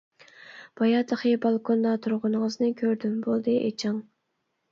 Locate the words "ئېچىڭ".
3.67-4.01